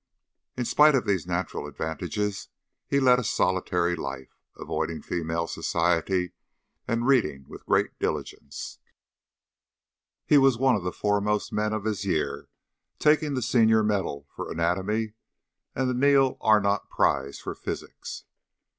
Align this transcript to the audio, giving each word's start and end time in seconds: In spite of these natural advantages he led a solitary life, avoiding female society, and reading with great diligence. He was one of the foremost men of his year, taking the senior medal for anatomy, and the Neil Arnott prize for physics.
In 0.57 0.65
spite 0.65 0.95
of 0.95 1.05
these 1.05 1.27
natural 1.27 1.67
advantages 1.67 2.47
he 2.87 2.99
led 2.99 3.19
a 3.19 3.23
solitary 3.23 3.95
life, 3.95 4.35
avoiding 4.57 5.03
female 5.03 5.45
society, 5.45 6.31
and 6.87 7.05
reading 7.05 7.45
with 7.47 7.67
great 7.67 7.99
diligence. 7.99 8.79
He 10.25 10.39
was 10.39 10.57
one 10.57 10.73
of 10.75 10.81
the 10.83 10.91
foremost 10.91 11.53
men 11.53 11.71
of 11.71 11.85
his 11.85 12.03
year, 12.03 12.49
taking 12.97 13.35
the 13.35 13.43
senior 13.43 13.83
medal 13.83 14.25
for 14.35 14.49
anatomy, 14.51 15.13
and 15.75 15.87
the 15.87 15.93
Neil 15.93 16.35
Arnott 16.41 16.89
prize 16.89 17.37
for 17.39 17.53
physics. 17.53 18.23